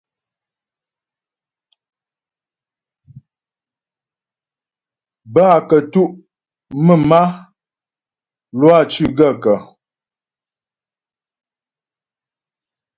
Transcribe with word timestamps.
Bə́ 5.33 5.45
a 5.55 5.57
kətʉ' 5.69 6.15
mə̀m 6.85 7.11
a, 7.19 7.21
Lwâ 8.59 8.75
cʉ́ 8.91 9.07
gaə̂kə́? 9.17 9.57